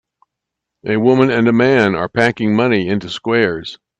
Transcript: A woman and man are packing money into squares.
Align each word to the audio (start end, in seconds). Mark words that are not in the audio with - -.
A 0.83 0.97
woman 0.97 1.29
and 1.29 1.55
man 1.55 1.93
are 1.93 2.09
packing 2.09 2.55
money 2.55 2.87
into 2.87 3.07
squares. 3.07 3.77